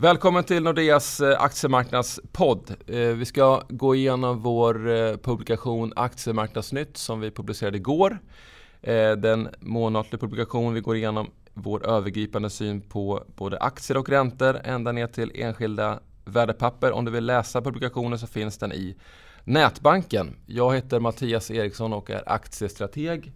Välkommen 0.00 0.44
till 0.44 0.62
Nordeas 0.62 1.20
eh, 1.20 1.42
aktiemarknadspodd. 1.42 2.74
Eh, 2.86 2.98
vi 2.98 3.24
ska 3.24 3.62
gå 3.68 3.94
igenom 3.94 4.40
vår 4.42 4.90
eh, 4.90 5.16
publikation 5.16 5.92
Aktiemarknadsnytt 5.96 6.96
som 6.96 7.20
vi 7.20 7.30
publicerade 7.30 7.76
igår. 7.76 8.18
Den 9.16 9.48
månatliga 9.60 10.20
publikation 10.20 10.74
vi 10.74 10.80
går 10.80 10.96
igenom 10.96 11.30
vår 11.54 11.86
övergripande 11.86 12.50
syn 12.50 12.80
på 12.80 13.24
både 13.36 13.58
aktier 13.58 13.96
och 13.96 14.08
räntor 14.08 14.60
ända 14.64 14.92
ner 14.92 15.06
till 15.06 15.32
enskilda 15.34 16.00
värdepapper. 16.24 16.92
Om 16.92 17.04
du 17.04 17.10
vill 17.10 17.26
läsa 17.26 17.62
publikationen 17.62 18.18
så 18.18 18.26
finns 18.26 18.58
den 18.58 18.72
i 18.72 18.96
Nätbanken. 19.44 20.36
Jag 20.46 20.74
heter 20.74 21.00
Mattias 21.00 21.50
Eriksson 21.50 21.92
och 21.92 22.10
är 22.10 22.22
aktiestrateg. 22.26 23.32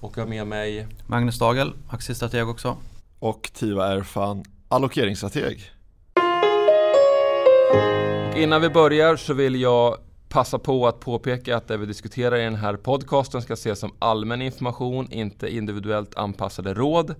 Och 0.00 0.16
har 0.16 0.26
med 0.26 0.46
mig 0.46 0.86
Magnus 1.06 1.38
Dagel, 1.38 1.72
aktiestrateg 1.88 2.48
också. 2.48 2.76
Och 3.18 3.50
Tiva 3.54 3.92
Erfan, 3.92 4.44
allokeringsstrateg. 4.74 5.70
Och 8.32 8.38
innan 8.38 8.60
vi 8.60 8.70
börjar 8.70 9.16
så 9.16 9.34
vill 9.34 9.60
jag 9.60 9.96
passa 10.28 10.58
på 10.58 10.86
att 10.86 11.00
påpeka 11.00 11.56
att 11.56 11.68
det 11.68 11.76
vi 11.76 11.86
diskuterar 11.86 12.36
i 12.36 12.44
den 12.44 12.54
här 12.54 12.76
podcasten 12.76 13.42
ska 13.42 13.52
ses 13.52 13.78
som 13.78 13.92
allmän 13.98 14.42
information, 14.42 15.12
inte 15.12 15.54
individuellt 15.54 16.14
anpassade 16.14 16.74
råd. 16.74 17.14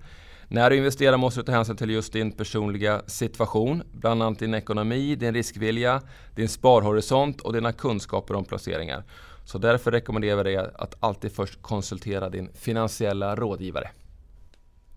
När 0.48 0.71
du 0.71 0.77
investerar 0.77 1.17
måste 1.17 1.41
du 1.41 1.45
ta 1.45 1.53
hänsyn 1.53 1.77
till 1.77 1.91
just 1.91 2.12
din 2.12 2.33
personliga 2.33 3.03
situation, 3.07 3.83
bland 3.93 4.23
annat 4.23 4.39
din 4.39 4.55
ekonomi, 4.55 5.15
din 5.15 5.34
riskvilja, 5.34 6.03
din 6.34 6.48
sparhorisont 6.48 7.41
och 7.41 7.53
dina 7.53 7.73
kunskaper 7.73 8.34
om 8.34 8.45
placeringar. 8.45 9.05
Så 9.45 9.59
därför 9.59 9.91
rekommenderar 9.91 10.37
vi 10.37 10.43
dig 10.43 10.57
att 10.57 10.97
alltid 11.01 11.33
först 11.33 11.62
konsultera 11.62 12.29
din 12.29 12.48
finansiella 12.55 13.37
rådgivare. 13.37 13.91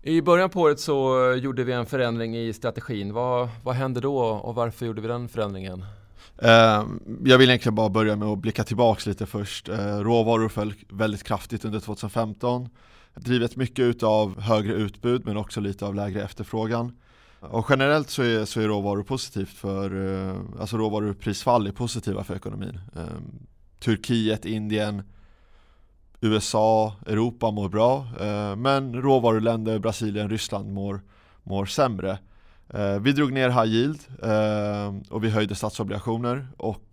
I 0.02 0.22
början 0.22 0.50
på 0.50 0.60
året 0.60 0.80
så 0.80 1.30
eh, 1.30 1.38
gjorde 1.38 1.64
vi 1.64 1.72
en 1.72 1.86
förändring 1.86 2.36
i 2.36 2.52
strategin. 2.52 3.12
Vad, 3.12 3.48
vad 3.62 3.74
hände 3.74 4.00
då 4.00 4.18
och 4.18 4.54
varför 4.54 4.86
gjorde 4.86 5.00
vi 5.00 5.08
den 5.08 5.28
förändringen? 5.28 5.84
Eh, 6.38 6.84
jag 7.24 7.38
vill 7.38 7.50
egentligen 7.50 7.74
bara 7.74 7.88
börja 7.88 8.16
med 8.16 8.28
att 8.28 8.38
blicka 8.38 8.64
tillbaks 8.64 9.06
lite 9.06 9.26
först. 9.26 9.68
Eh, 9.68 9.98
råvaror 9.98 10.48
föll 10.48 10.74
väldigt 10.88 11.24
kraftigt 11.24 11.64
under 11.64 11.80
2015. 11.80 12.68
Drivet 13.14 13.56
mycket 13.56 14.02
av 14.02 14.40
högre 14.40 14.72
utbud 14.72 15.26
men 15.26 15.36
också 15.36 15.60
lite 15.60 15.86
av 15.86 15.94
lägre 15.94 16.22
efterfrågan. 16.22 16.96
Och 17.40 17.66
generellt 17.70 18.10
så 18.10 18.22
är, 18.22 18.44
så 18.44 18.60
är 18.60 18.68
råvaror 18.68 19.02
positivt 19.02 19.48
för, 19.48 19.90
alltså 20.60 20.76
råvaruprisfall 20.76 21.66
är 21.66 21.72
positiva 21.72 22.24
för 22.24 22.36
ekonomin. 22.36 22.80
Turkiet, 23.80 24.44
Indien, 24.44 25.02
USA, 26.20 26.96
Europa 27.06 27.50
mår 27.50 27.68
bra, 27.68 28.06
eh, 28.20 28.56
men 28.56 29.02
råvaruländer, 29.02 29.78
Brasilien, 29.78 30.30
Ryssland 30.30 30.72
mår, 30.72 31.00
mår 31.42 31.66
sämre. 31.66 32.18
Eh, 32.68 32.98
vi 33.00 33.12
drog 33.12 33.32
ner 33.32 33.48
high 33.48 33.74
yield 33.74 34.00
eh, 34.22 35.12
och 35.14 35.24
vi 35.24 35.30
höjde 35.30 35.54
statsobligationer 35.54 36.48
och 36.56 36.84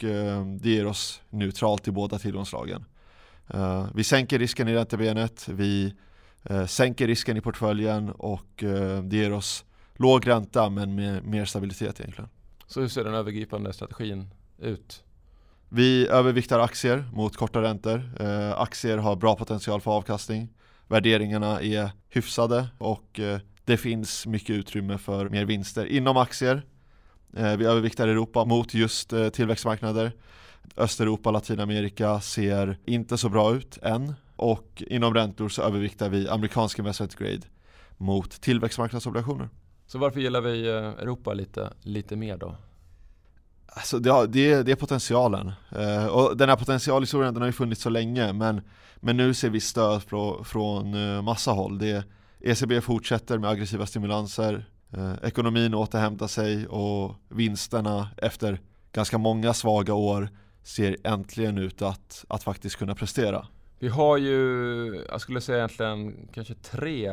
det 0.60 0.70
ger 0.70 0.86
oss 0.86 1.22
neutralt 1.30 1.88
i 1.88 1.92
båda 1.92 2.20
tillgångslagen. 2.20 2.86
Vi 3.94 4.04
sänker 4.04 4.40
risken 4.40 4.68
i 4.68 4.74
räntebenet, 4.74 5.48
vi 5.50 5.94
sänker 6.68 7.08
risken 7.08 7.38
i 7.38 7.42
portföljen 7.42 8.10
och 8.10 8.64
det 9.04 9.18
ger 9.18 9.34
oss 9.34 9.66
låg 9.96 10.28
ränta 10.28 10.70
men 10.70 10.96
med 10.96 11.26
mer 11.26 11.46
stabilitet 11.46 12.00
egentligen. 12.00 12.30
Så 12.68 12.82
hur 12.82 12.88
ser 12.88 13.04
den 13.04 13.14
övergripande 13.14 13.74
strategin 13.74 14.30
ut? 14.58 15.05
Vi 15.76 16.08
överviktar 16.08 16.60
aktier 16.60 17.06
mot 17.14 17.38
korta 17.38 17.62
räntor. 17.62 18.12
Eh, 18.20 18.60
aktier 18.60 18.98
har 18.98 19.16
bra 19.16 19.36
potential 19.36 19.82
för 19.82 19.92
avkastning. 19.92 20.50
Värderingarna 20.88 21.62
är 21.62 21.90
hyfsade 22.10 22.68
och 22.78 23.20
eh, 23.20 23.40
det 23.66 23.78
finns 23.78 24.26
mycket 24.26 24.50
utrymme 24.50 24.98
för 24.98 25.30
mer 25.30 25.46
vinster 25.46 25.86
inom 25.86 26.18
aktier. 26.18 26.62
Eh, 27.38 27.58
vi 27.58 27.66
överviktar 27.66 28.08
Europa 28.08 28.46
mot 28.46 28.74
just 28.74 29.14
eh, 29.14 29.30
tillväxtmarknader. 29.30 30.12
Östeuropa, 30.78 31.30
och 31.30 31.34
Latinamerika 31.34 32.20
ser 32.20 32.78
inte 32.86 33.18
så 33.18 33.30
bra 33.30 33.56
ut 33.56 33.78
än 33.82 34.14
och 34.36 34.84
inom 34.88 35.14
räntor 35.14 35.50
så 35.50 35.62
överviktar 35.62 36.10
vi 36.10 36.30
amerikansk 36.30 36.80
investment 36.80 37.16
grade 37.16 37.42
mot 37.98 38.42
tillväxtmarknadsobligationer. 38.42 39.50
Så 39.88 39.98
varför 39.98 40.20
gillar 40.20 40.42
vi 40.42 40.68
eh, 40.68 40.76
Europa 40.76 41.34
lite, 41.34 41.74
lite 41.82 42.16
mer 42.16 42.38
då? 42.38 42.56
Alltså 43.78 44.00
det, 44.00 44.28
det, 44.28 44.64
det 44.64 44.72
är 44.72 44.76
potentialen. 44.76 45.52
Eh, 45.72 46.06
och 46.06 46.38
den 46.38 46.50
här 46.50 46.56
potentialhistorien 46.56 47.34
den 47.34 47.42
har 47.42 47.48
ju 47.48 47.54
funnits 47.54 47.82
så 47.82 47.90
länge 47.90 48.34
men, 48.34 48.62
men 48.96 49.18
nu 49.18 49.34
ser 49.34 49.50
vi 49.50 49.60
stöd 49.60 50.04
från, 50.04 50.46
från 50.46 50.96
massa 51.24 51.52
håll. 51.52 51.78
Det, 51.78 52.06
ECB 52.46 52.82
fortsätter 52.82 53.38
med 53.38 53.50
aggressiva 53.50 53.86
stimulanser, 53.86 54.66
eh, 54.94 55.14
ekonomin 55.24 55.74
återhämtar 55.74 56.28
sig 56.28 56.68
och 56.68 57.16
vinsterna 57.30 58.10
efter 58.18 58.60
ganska 58.92 59.18
många 59.18 59.54
svaga 59.54 59.94
år 59.94 60.30
ser 60.64 60.98
äntligen 61.04 61.58
ut 61.58 61.82
att, 61.82 62.26
att 62.28 62.44
faktiskt 62.44 62.76
kunna 62.76 62.96
prestera. 62.96 63.48
Vi 63.80 63.88
har 63.88 64.18
ju, 64.18 65.06
jag 65.10 65.22
skulle 65.22 65.42
säga 65.42 65.58
egentligen 65.58 66.28
kanske 66.34 66.54
tre 66.54 67.10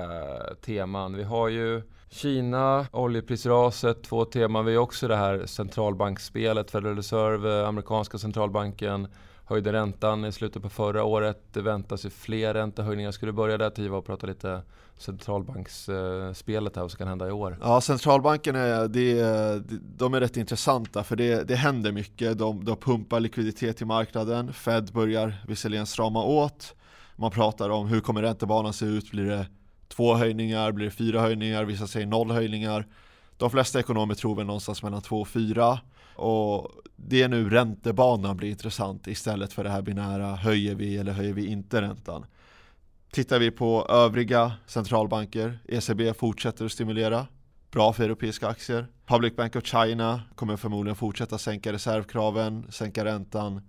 teman. 0.60 1.16
Vi 1.16 1.22
har 1.22 1.48
ju 1.48 1.82
Kina, 2.08 2.86
oljeprisraset, 2.92 4.02
två 4.02 4.24
teman. 4.24 4.64
Vi 4.64 4.74
har 4.74 4.82
också 4.82 5.08
det 5.08 5.16
här 5.16 5.46
centralbankspelet, 5.46 6.70
Federal 6.70 6.96
Reserve, 6.96 7.66
amerikanska 7.66 8.18
centralbanken 8.18 9.08
höjde 9.52 9.72
räntan 9.72 10.24
i 10.24 10.32
slutet 10.32 10.62
på 10.62 10.68
förra 10.68 11.04
året. 11.04 11.42
Det 11.52 11.60
väntas 11.60 12.04
ju 12.04 12.10
fler 12.10 12.54
räntehöjningar. 12.54 13.10
Skulle 13.10 13.32
börja 13.32 13.58
där 13.58 13.70
Tiva 13.70 13.96
och 13.96 14.06
prata 14.06 14.26
lite 14.26 14.62
centralbanksspelet 14.98 16.76
här, 16.76 16.82
vad 16.82 16.90
som 16.90 16.98
kan 16.98 17.08
hända 17.08 17.28
i 17.28 17.32
år? 17.32 17.58
Ja, 17.62 17.80
centralbanken 17.80 18.56
är, 18.56 18.88
det, 18.88 19.62
de 19.96 20.14
är 20.14 20.20
rätt 20.20 20.36
intressanta 20.36 21.04
för 21.04 21.16
det, 21.16 21.48
det 21.48 21.54
händer 21.54 21.92
mycket. 21.92 22.38
De, 22.38 22.64
de 22.64 22.76
pumpar 22.76 23.20
likviditet 23.20 23.82
i 23.82 23.84
marknaden. 23.84 24.52
Fed 24.52 24.92
börjar 24.92 25.44
visserligen 25.48 25.86
strama 25.86 26.24
åt. 26.24 26.74
Man 27.16 27.30
pratar 27.30 27.70
om 27.70 27.86
hur 27.86 28.00
kommer 28.00 28.22
räntebanan 28.22 28.72
se 28.72 28.86
ut? 28.86 29.10
Blir 29.10 29.26
det 29.26 29.46
två 29.88 30.14
höjningar? 30.14 30.72
Blir 30.72 30.84
det 30.84 30.90
fyra 30.90 31.20
höjningar? 31.20 31.64
Vissa 31.64 31.86
säger 31.86 32.06
noll 32.06 32.30
höjningar. 32.30 32.86
De 33.36 33.50
flesta 33.50 33.80
ekonomer 33.80 34.14
tror 34.14 34.36
väl 34.36 34.46
någonstans 34.46 34.82
mellan 34.82 35.00
två 35.02 35.20
och 35.20 35.28
fyra. 35.28 35.78
Och 36.14 36.70
det 36.96 37.22
är 37.22 37.28
nu 37.28 37.50
räntebanan 37.50 38.36
blir 38.36 38.50
intressant 38.50 39.06
istället 39.06 39.52
för 39.52 39.64
det 39.64 39.70
här 39.70 39.82
binära 39.82 40.36
höjer 40.36 40.74
vi 40.74 40.96
eller 40.96 41.12
höjer 41.12 41.32
vi 41.32 41.46
inte 41.46 41.82
räntan. 41.82 42.26
Tittar 43.10 43.38
vi 43.38 43.50
på 43.50 43.86
övriga 43.88 44.52
centralbanker, 44.66 45.58
ECB 45.68 46.14
fortsätter 46.14 46.64
att 46.64 46.72
stimulera. 46.72 47.26
Bra 47.70 47.92
för 47.92 48.04
europeiska 48.04 48.48
aktier. 48.48 48.86
Public 49.06 49.36
Bank 49.36 49.56
of 49.56 49.64
China 49.64 50.22
kommer 50.34 50.56
förmodligen 50.56 50.96
fortsätta 50.96 51.38
sänka 51.38 51.72
reservkraven, 51.72 52.66
sänka 52.70 53.04
räntan. 53.04 53.60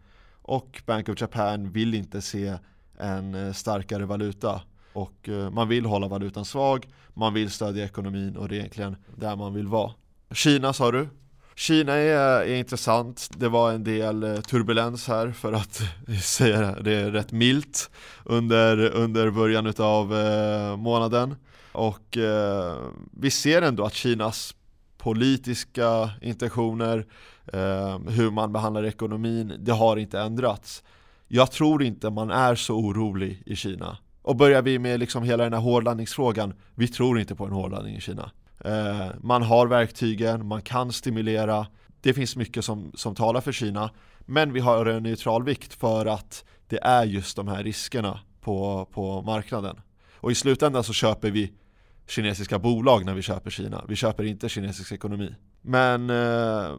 Och 0.42 0.82
Bank 0.86 1.10
of 1.10 1.22
Japan 1.22 1.72
vill 1.72 1.94
inte 1.94 2.22
se 2.22 2.58
en 2.98 3.36
eh, 3.36 3.54
starkare 3.54 4.06
valuta. 4.06 4.62
Och 4.94 5.30
eh, 5.30 5.50
man 5.50 5.68
vill 5.68 5.86
hålla 5.86 6.08
valutan 6.08 6.46
svag, 6.46 6.88
man 7.14 7.34
vill 7.34 7.52
stödja 7.52 7.86
ekonomin 7.86 8.38
och 8.38 8.50
det 8.50 8.56
är 8.56 8.58
egentligen 8.58 8.96
där 9.16 9.36
man 9.36 9.54
vill 9.54 9.68
vara. 9.68 9.92
Kina 10.32 10.74
sa 10.74 10.92
du, 10.92 11.08
Kina 11.56 11.94
är, 11.94 12.42
är 12.42 12.56
intressant. 12.56 13.30
Det 13.38 13.50
var 13.50 13.72
en 13.72 13.84
del 13.84 14.24
eh, 14.24 14.36
turbulens 14.36 15.08
här 15.08 15.32
för 15.32 15.54
att 15.54 15.82
säga 16.24 16.76
det 16.82 17.12
rätt 17.12 17.32
milt 17.32 17.90
under, 18.26 18.90
under 18.90 19.32
början 19.32 19.74
av 19.78 20.18
eh, 20.18 20.78
månaden. 20.78 21.36
Och 21.72 22.18
eh, 22.18 22.78
vi 23.12 23.32
ser 23.32 23.62
ändå 23.62 23.86
att 23.86 23.94
Kinas 23.94 24.56
politiska 24.98 26.10
intentioner, 26.22 27.06
eh, 27.54 28.00
hur 28.00 28.32
man 28.32 28.54
behandlar 28.54 28.86
ekonomin, 28.86 29.54
det 29.60 29.72
har 29.72 29.98
inte 29.98 30.20
ändrats. 30.20 30.84
Jag 31.28 31.52
tror 31.52 31.84
inte 31.84 32.10
man 32.10 32.32
är 32.32 32.56
så 32.56 32.76
orolig 32.76 33.44
i 33.46 33.56
Kina. 33.56 33.98
Och 34.22 34.36
börjar 34.36 34.62
vi 34.62 34.80
med 34.80 35.00
liksom 35.00 35.24
hela 35.24 35.44
den 35.44 35.54
här 35.54 35.60
hårdlandningsfrågan, 35.60 36.54
vi 36.76 36.88
tror 36.88 37.20
inte 37.20 37.36
på 37.36 37.46
en 37.46 37.52
hårdlandning 37.52 37.96
i 37.96 38.02
Kina. 38.02 38.32
Eh, 38.64 39.08
man 39.22 39.44
har 39.44 39.68
verktygen, 39.68 40.48
man 40.48 40.62
kan 40.62 40.92
stimulera. 40.92 41.68
Det 42.02 42.14
finns 42.14 42.36
mycket 42.36 42.66
som, 42.66 42.92
som 42.96 43.16
talar 43.16 43.42
för 43.42 43.52
Kina. 43.52 43.90
Men 44.20 44.54
vi 44.54 44.60
har 44.60 44.86
en 44.86 45.04
neutral 45.04 45.44
vikt 45.44 45.74
för 45.74 46.06
att 46.06 46.46
det 46.68 46.80
är 46.84 47.04
just 47.04 47.36
de 47.36 47.48
här 47.48 47.64
riskerna 47.64 48.20
på, 48.42 48.88
på 48.92 49.22
marknaden. 49.22 49.82
Och 50.16 50.32
i 50.32 50.36
slutändan 50.36 50.84
så 50.84 50.94
köper 50.94 51.32
vi 51.32 51.54
kinesiska 52.08 52.60
bolag 52.60 53.06
när 53.06 53.14
vi 53.14 53.22
köper 53.22 53.50
Kina. 53.50 53.86
Vi 53.88 53.96
köper 53.96 54.24
inte 54.24 54.50
kinesisk 54.50 54.92
ekonomi. 54.92 55.36
Men 55.62 56.10
eh, 56.10 56.78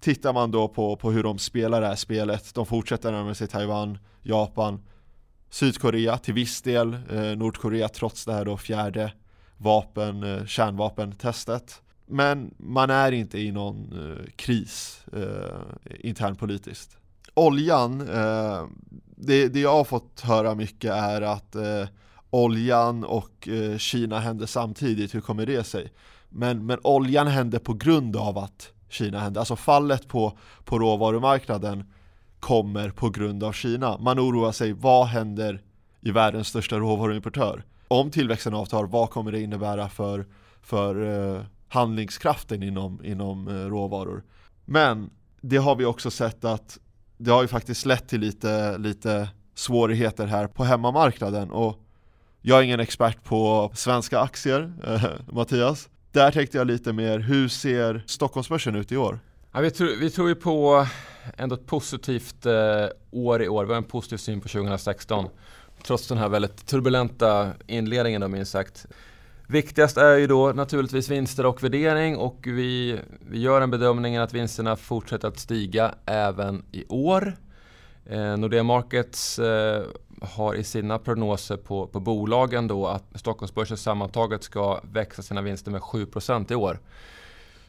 tittar 0.00 0.32
man 0.32 0.50
då 0.50 0.68
på, 0.68 0.96
på 0.96 1.10
hur 1.10 1.22
de 1.22 1.38
spelar 1.38 1.80
det 1.80 1.86
här 1.86 1.96
spelet, 1.96 2.54
de 2.54 2.66
fortsätter 2.66 3.12
närma 3.12 3.34
sig 3.34 3.48
Taiwan, 3.48 3.98
Japan, 4.22 4.80
Sydkorea 5.50 6.18
till 6.18 6.34
viss 6.34 6.62
del, 6.62 6.94
eh, 7.10 7.36
Nordkorea 7.36 7.88
trots 7.88 8.24
det 8.24 8.32
här 8.32 8.44
då 8.44 8.56
fjärde 8.56 9.12
vapen, 9.62 10.22
eh, 10.22 10.46
kärnvapentestet. 10.46 11.82
Men 12.06 12.54
man 12.56 12.90
är 12.90 13.12
inte 13.12 13.38
i 13.38 13.52
någon 13.52 13.92
eh, 13.92 14.26
kris 14.36 15.04
eh, 15.12 15.60
internpolitiskt. 16.00 16.96
Oljan, 17.34 18.00
eh, 18.00 18.64
det, 19.16 19.48
det 19.48 19.60
jag 19.60 19.72
har 19.72 19.84
fått 19.84 20.20
höra 20.20 20.54
mycket 20.54 20.92
är 20.92 21.22
att 21.22 21.54
eh, 21.54 21.84
oljan 22.30 23.04
och 23.04 23.48
eh, 23.48 23.78
Kina 23.78 24.18
händer 24.18 24.46
samtidigt, 24.46 25.14
hur 25.14 25.20
kommer 25.20 25.46
det 25.46 25.64
sig? 25.64 25.92
Men, 26.28 26.66
men 26.66 26.78
oljan 26.82 27.26
hände 27.26 27.58
på 27.58 27.74
grund 27.74 28.16
av 28.16 28.38
att 28.38 28.72
Kina 28.88 29.20
hände. 29.20 29.40
Alltså 29.40 29.56
fallet 29.56 30.08
på, 30.08 30.38
på 30.64 30.78
råvarumarknaden 30.78 31.84
kommer 32.40 32.90
på 32.90 33.10
grund 33.10 33.44
av 33.44 33.52
Kina. 33.52 33.98
Man 33.98 34.20
oroar 34.20 34.52
sig, 34.52 34.72
vad 34.72 35.06
händer 35.06 35.62
i 36.00 36.10
världens 36.10 36.48
största 36.48 36.78
råvaruimportör? 36.78 37.64
Om 37.92 38.10
tillväxten 38.10 38.54
avtar, 38.54 38.84
vad 38.84 39.10
kommer 39.10 39.32
det 39.32 39.40
innebära 39.40 39.88
för, 39.88 40.26
för 40.62 41.02
eh, 41.36 41.42
handlingskraften 41.68 42.62
inom, 42.62 43.04
inom 43.04 43.48
eh, 43.48 43.54
råvaror? 43.54 44.24
Men 44.64 45.10
det 45.40 45.56
har 45.56 45.76
vi 45.76 45.84
också 45.84 46.10
sett 46.10 46.44
att 46.44 46.78
det 47.16 47.30
har 47.30 47.42
ju 47.42 47.48
faktiskt 47.48 47.86
lett 47.86 48.08
till 48.08 48.20
lite, 48.20 48.78
lite 48.78 49.28
svårigheter 49.54 50.26
här 50.26 50.46
på 50.46 50.64
hemmamarknaden 50.64 51.50
och 51.50 51.78
jag 52.42 52.58
är 52.58 52.62
ingen 52.62 52.80
expert 52.80 53.24
på 53.24 53.70
svenska 53.74 54.20
aktier, 54.20 54.72
eh, 54.86 55.04
Mattias. 55.32 55.88
Där 56.12 56.30
tänkte 56.30 56.58
jag 56.58 56.66
lite 56.66 56.92
mer, 56.92 57.18
hur 57.18 57.48
ser 57.48 58.04
Stockholmsbörsen 58.06 58.76
ut 58.76 58.92
i 58.92 58.96
år? 58.96 59.18
Ja, 59.52 59.60
vi, 59.60 59.70
tror, 59.70 59.88
vi 60.00 60.10
tror 60.10 60.28
ju 60.28 60.34
på 60.34 60.86
ändå 61.36 61.54
ett 61.54 61.66
positivt 61.66 62.46
eh, 62.46 62.86
år 63.10 63.42
i 63.42 63.48
år. 63.48 63.64
Vi 63.64 63.70
har 63.72 63.78
en 63.78 63.84
positiv 63.84 64.16
syn 64.16 64.40
på 64.40 64.48
2016. 64.48 65.28
Trots 65.82 66.08
den 66.08 66.18
här 66.18 66.28
väldigt 66.28 66.66
turbulenta 66.66 67.52
inledningen 67.66 68.20
då 68.20 68.28
minst 68.28 68.52
sagt. 68.52 68.86
Viktigast 69.46 69.96
är 69.96 70.16
ju 70.16 70.26
då 70.26 70.52
naturligtvis 70.52 71.08
vinster 71.08 71.46
och 71.46 71.64
värdering 71.64 72.16
och 72.16 72.38
vi, 72.44 73.00
vi 73.30 73.40
gör 73.40 73.60
en 73.60 73.70
bedömning 73.70 74.16
att 74.16 74.34
vinsterna 74.34 74.76
fortsätter 74.76 75.28
att 75.28 75.38
stiga 75.38 75.94
även 76.06 76.64
i 76.72 76.84
år. 76.88 77.36
Eh, 78.06 78.36
Nordea 78.36 78.62
Markets 78.62 79.38
eh, 79.38 79.84
har 80.22 80.54
i 80.54 80.64
sina 80.64 80.98
prognoser 80.98 81.56
på, 81.56 81.86
på 81.86 82.00
bolagen 82.00 82.68
då 82.68 82.86
att 82.86 83.04
Stockholmsbörsen 83.14 83.76
sammantaget 83.76 84.42
ska 84.42 84.80
växa 84.92 85.22
sina 85.22 85.42
vinster 85.42 85.70
med 85.70 85.80
7% 85.80 86.52
i 86.52 86.54
år. 86.54 86.80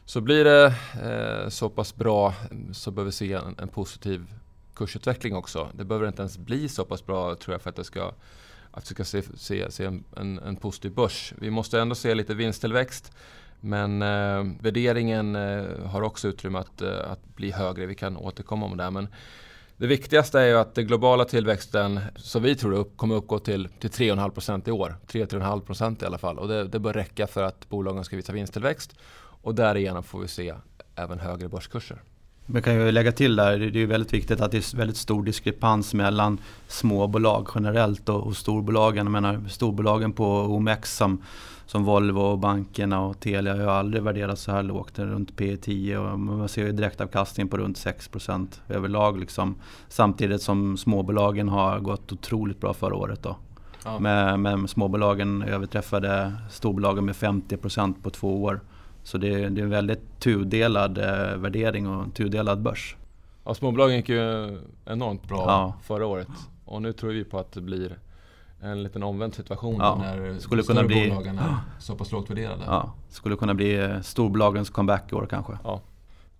Så 0.04 0.20
blir 0.20 0.44
det 0.44 0.74
eh, 1.02 1.48
så 1.48 1.68
pass 1.68 1.96
bra 1.96 2.34
så 2.72 2.90
behöver 2.90 3.08
vi 3.08 3.12
se 3.12 3.32
en, 3.32 3.56
en, 3.58 3.68
positiv 3.68 4.26
kursutveckling 4.82 5.36
också. 5.36 5.68
Det 5.74 5.84
behöver 5.84 6.08
inte 6.08 6.22
ens 6.22 6.38
bli 6.38 6.68
så 6.68 6.84
pass 6.84 7.06
bra 7.06 7.34
tror 7.34 7.54
jag 7.54 7.62
för 7.62 7.70
att 7.70 7.76
det 7.76 7.84
ska, 7.84 8.12
att 8.70 8.90
vi 8.90 8.94
ska 8.94 9.04
se, 9.04 9.22
se, 9.36 9.70
se 9.70 9.84
en, 9.84 10.04
en, 10.16 10.38
en 10.38 10.56
positiv 10.56 10.94
börs. 10.94 11.34
Vi 11.38 11.50
måste 11.50 11.80
ändå 11.80 11.94
se 11.94 12.14
lite 12.14 12.34
vinsttillväxt. 12.34 13.12
Men 13.60 14.02
eh, 14.02 14.44
värderingen 14.60 15.36
eh, 15.36 15.86
har 15.86 16.02
också 16.02 16.28
utrymme 16.28 16.58
att, 16.58 16.82
eh, 16.82 17.10
att 17.10 17.36
bli 17.36 17.50
högre. 17.50 17.86
Vi 17.86 17.94
kan 17.94 18.16
återkomma 18.16 18.66
om 18.66 18.76
det. 18.76 18.90
Men 18.90 19.08
det 19.76 19.86
viktigaste 19.86 20.40
är 20.40 20.46
ju 20.46 20.58
att 20.58 20.74
den 20.74 20.86
globala 20.86 21.24
tillväxten, 21.24 22.00
som 22.16 22.42
vi 22.42 22.56
tror 22.56 22.72
upp, 22.72 22.96
kommer 22.96 23.14
uppgå 23.14 23.38
till, 23.38 23.68
till 23.68 23.90
3,5% 23.90 24.68
i 24.68 24.72
år. 24.72 24.96
3-3,5% 25.06 26.02
i 26.02 26.06
alla 26.06 26.18
fall. 26.18 26.38
Och 26.38 26.48
det, 26.48 26.64
det 26.64 26.78
bör 26.78 26.92
räcka 26.92 27.26
för 27.26 27.42
att 27.42 27.68
bolagen 27.68 28.04
ska 28.04 28.16
visa 28.16 28.32
vinsttillväxt. 28.32 28.94
Och 29.42 29.54
därigenom 29.54 30.02
får 30.02 30.20
vi 30.20 30.28
se 30.28 30.54
även 30.96 31.18
högre 31.18 31.48
börskurser. 31.48 32.02
Vi 32.46 32.62
kan 32.62 32.74
ju 32.74 32.92
lägga 32.92 33.12
till 33.12 33.36
där, 33.36 33.58
det 33.58 33.82
är 33.82 33.86
väldigt 33.86 34.12
viktigt 34.12 34.40
att 34.40 34.50
det 34.50 34.56
är 34.56 34.76
väldigt 34.76 34.96
stor 34.96 35.24
diskrepans 35.24 35.94
mellan 35.94 36.38
småbolag 36.68 37.48
generellt 37.54 38.08
och, 38.08 38.26
och 38.26 38.36
storbolagen. 38.36 39.06
Jag 39.06 39.12
menar 39.12 39.44
storbolagen 39.48 40.12
på 40.12 40.26
OMX 40.26 40.96
som 40.96 41.22
som 41.72 41.84
Volvo 41.84 42.20
och 42.20 42.38
bankerna 42.38 43.00
och 43.00 43.20
Telia 43.20 43.54
har 43.54 43.72
aldrig 43.72 44.02
värderats 44.02 44.42
så 44.42 44.52
här 44.52 44.62
lågt, 44.62 44.98
runt 44.98 45.36
P 45.36 45.56
10 45.56 45.98
och 45.98 46.20
man 46.20 46.48
ser 46.48 46.66
ju 46.66 46.72
direktavkastning 46.72 47.48
på 47.48 47.56
runt 47.56 47.76
6% 47.76 48.46
överlag. 48.68 49.20
Liksom. 49.20 49.54
Samtidigt 49.88 50.42
som 50.42 50.76
småbolagen 50.76 51.48
har 51.48 51.80
gått 51.80 52.12
otroligt 52.12 52.60
bra 52.60 52.74
förra 52.74 52.94
året. 52.94 53.22
Då. 53.22 53.36
Ja. 53.84 53.98
Med, 53.98 54.40
med 54.40 54.70
småbolagen 54.70 55.42
överträffade 55.42 56.32
storbolagen 56.50 57.04
med 57.04 57.14
50% 57.14 57.94
på 58.02 58.10
två 58.10 58.42
år. 58.42 58.60
Så 59.02 59.18
det, 59.18 59.28
det 59.28 59.60
är 59.60 59.64
en 59.64 59.70
väldigt 59.70 60.20
tudelad 60.20 60.98
eh, 60.98 61.36
värdering 61.36 61.88
och 61.88 62.02
en 62.04 62.10
tudelad 62.10 62.62
börs. 62.62 62.96
Ja, 63.44 63.54
småbolagen 63.54 63.96
gick 63.96 64.08
ju 64.08 64.58
enormt 64.84 65.28
bra 65.28 65.44
ja. 65.46 65.74
förra 65.82 66.06
året 66.06 66.28
och 66.64 66.82
nu 66.82 66.92
tror 66.92 67.10
vi 67.10 67.24
på 67.24 67.38
att 67.38 67.52
det 67.52 67.60
blir 67.60 67.98
en 68.60 68.82
liten 68.82 69.02
omvänd 69.02 69.34
situation 69.34 69.76
ja, 69.78 69.96
när 70.00 70.38
skulle 70.38 70.62
kunna 70.62 70.82
bli, 70.82 71.08
bolagen 71.08 71.38
är 71.38 71.56
så 71.78 71.94
pass 71.94 72.12
lågt 72.12 72.30
värderade. 72.30 72.64
Ja, 72.66 72.92
skulle 73.08 73.36
kunna 73.36 73.54
bli 73.54 73.74
eh, 73.74 74.00
storbolagens 74.00 74.70
comeback 74.70 75.12
i 75.12 75.14
år 75.14 75.26
kanske. 75.30 75.58
Ja. 75.64 75.80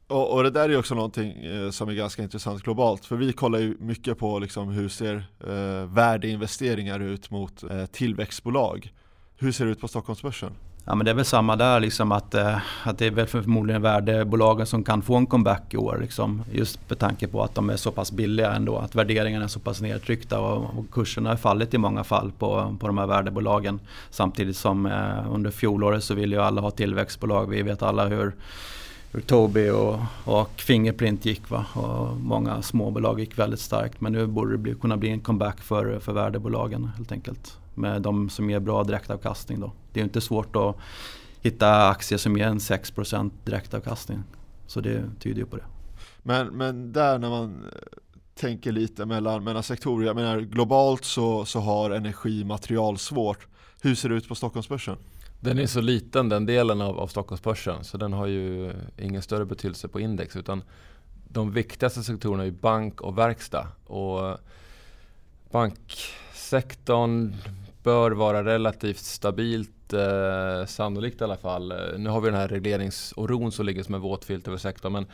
Och, 0.07 0.35
och, 0.35 0.43
det 0.43 0.51
där 0.51 0.69
är 0.69 0.79
också 0.79 0.95
någonting 0.95 1.45
eh, 1.45 1.71
som 1.71 1.89
är 1.89 1.93
ganska 1.93 2.23
intressant 2.23 2.63
globalt. 2.63 3.05
För 3.05 3.17
vi 3.17 3.33
kollar 3.33 3.59
ju 3.59 3.77
mycket 3.81 4.19
på 4.19 4.39
liksom 4.39 4.69
hur 4.69 4.89
ser 4.89 5.17
eh, 5.41 5.87
värdeinvesteringar 5.87 7.01
ut 7.01 7.31
mot 7.31 7.63
eh, 7.63 7.87
tillväxtbolag. 7.87 8.93
Hur 9.37 9.53
ser 9.53 9.65
det 9.65 9.71
ut 9.71 9.81
på 9.81 9.89
Stockholmsbörsen? 9.89 10.53
Ja 10.85 10.95
men 10.95 11.05
det 11.05 11.11
är 11.11 11.15
väl 11.15 11.25
samma 11.25 11.57
där 11.57 11.81
liksom 11.81 12.13
att, 12.13 12.35
eh, 12.35 12.59
att 12.85 12.99
det 12.99 13.07
är 13.07 13.11
väl 13.11 13.27
förmodligen 13.27 13.83
värdebolagen 13.83 14.67
som 14.67 14.85
kan 14.85 15.03
få 15.03 15.17
en 15.17 15.27
comeback 15.27 15.75
i 15.75 15.77
år. 15.77 15.99
Liksom. 16.01 16.43
Just 16.53 16.91
med 16.91 16.99
tanke 16.99 17.29
på 17.29 17.43
att 17.43 17.55
de 17.55 17.71
är 17.71 17.77
så 17.77 17.91
pass 17.91 18.13
billiga 18.13 18.53
ändå. 18.53 18.79
Att 18.79 18.95
värderingarna 18.95 19.45
är 19.45 19.49
så 19.49 19.61
pass 19.61 19.81
nedtryckta 19.81 20.41
och, 20.41 20.79
och 20.79 20.91
kurserna 20.93 21.29
har 21.29 21.37
fallit 21.37 21.75
i 21.75 21.79
många 21.79 22.05
fall 22.05 22.33
på, 22.39 22.77
på 22.81 22.87
de 22.87 22.99
här 22.99 23.07
värdebolagen. 23.07 23.81
Samtidigt 24.11 24.57
som 24.57 24.87
eh, 24.87 25.35
under 25.35 25.51
fjolåret 25.51 26.05
så 26.05 26.15
ville 26.15 26.37
ju 26.37 26.43
alla 26.43 26.61
ha 26.61 26.71
tillväxtbolag. 26.71 27.47
Vi 27.51 27.63
vet 27.63 27.83
alla 27.83 28.07
hur 28.07 28.33
hur 29.15 29.21
Tobii 29.21 29.71
och, 29.71 29.99
och 30.25 30.51
Fingerprint 30.61 31.25
gick. 31.25 31.51
Va? 31.51 31.65
Och 31.75 32.17
många 32.17 32.63
småbolag 32.63 33.21
gick 33.21 33.39
väldigt 33.39 33.61
starkt. 33.61 34.01
Men 34.01 34.13
nu 34.13 34.27
borde 34.27 34.53
det 34.53 34.59
bli, 34.59 34.75
kunna 34.75 34.97
bli 34.97 35.09
en 35.09 35.21
comeback 35.21 35.61
för, 35.61 35.99
för 35.99 36.13
värdebolagen 36.13 36.91
helt 36.97 37.13
enkelt 37.13 37.59
med 37.75 38.03
de 38.03 38.31
som 38.31 38.51
ger 38.51 38.61
bra 38.61 38.85
direktavkastning. 38.85 39.61
Då. 39.61 39.73
Det 39.93 40.01
är 40.01 40.05
inte 40.05 40.21
svårt 40.21 40.57
att 40.57 40.77
hitta 41.41 41.89
aktier 41.89 42.19
som 42.19 42.37
ger 42.37 42.47
en 42.47 42.59
6% 42.59 43.31
direktavkastning. 43.45 44.23
Så 44.67 44.81
det 44.81 45.11
tyder 45.21 45.41
ju 45.41 45.47
på 45.47 45.57
det. 45.57 45.65
Men, 46.23 46.47
men 46.47 46.93
där 46.93 47.19
när 47.19 47.31
man 47.31 47.65
tänker 48.35 48.73
lite 48.73 49.07
mellan, 49.07 49.45
mellan 49.45 49.63
sektorer, 49.63 50.07
jag 50.07 50.17
menar 50.17 50.41
globalt 50.41 51.05
så, 51.05 51.45
så 51.45 51.61
har 51.61 51.91
energi 51.91 52.45
material 52.45 52.99
svårt. 52.99 53.47
Hur 53.83 53.95
ser 53.95 54.09
det 54.09 54.15
ut 54.15 54.29
på 54.29 54.35
Stockholmsbörsen? 54.35 54.97
Den 55.41 55.59
är 55.59 55.67
så 55.67 55.81
liten 55.81 56.29
den 56.29 56.47
delen 56.47 56.81
av, 56.81 56.99
av 56.99 57.07
Stockholmsbörsen 57.07 57.85
så 57.85 57.99
den 57.99 58.13
har 58.13 58.27
ju 58.27 58.73
ingen 58.99 59.23
större 59.23 59.45
betydelse 59.45 59.89
på 59.89 60.01
index 60.01 60.37
utan 60.37 60.63
de 61.29 61.53
viktigaste 61.53 62.03
sektorerna 62.03 62.45
är 62.45 62.51
bank 62.51 63.01
och 63.01 63.19
verkstad. 63.19 63.69
Och 63.85 64.39
banksektorn 65.53 67.35
bör 67.83 68.11
vara 68.11 68.45
relativt 68.45 68.99
stabilt, 68.99 69.93
eh, 69.93 70.67
sannolikt 70.67 71.21
i 71.21 71.25
alla 71.25 71.37
fall. 71.37 71.75
Nu 71.99 72.11
har 72.11 72.21
vi 72.21 72.31
den 72.31 72.39
här 72.39 72.49
regleringsoron 72.49 73.53
som 73.53 73.67
ligger 73.67 73.83
som 73.83 73.95
en 73.95 74.01
våt 74.01 74.25
filt 74.25 74.49
över 74.49 74.59
sektorn. 74.59 74.93
Men, 74.93 75.07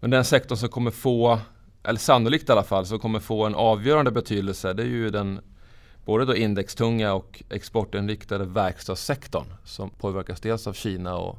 men 0.00 0.10
den 0.10 0.24
sektorn 0.24 0.58
som 0.58 0.68
kommer 0.68 0.90
få, 0.90 1.38
eller 1.82 1.98
sannolikt 1.98 2.48
i 2.48 2.52
alla 2.52 2.62
fall, 2.62 2.86
som 2.86 2.98
kommer 2.98 3.20
få 3.20 3.46
en 3.46 3.54
avgörande 3.54 4.10
betydelse 4.10 4.72
det 4.72 4.82
är 4.82 4.86
ju 4.86 5.10
den 5.10 5.40
både 6.04 6.24
då 6.24 6.36
indextunga 6.36 7.14
och 7.14 7.42
exportinriktade 7.50 8.44
verkstadssektorn 8.44 9.46
som 9.64 9.90
påverkas 9.90 10.40
dels 10.40 10.66
av 10.66 10.72
Kina 10.72 11.16
och 11.16 11.38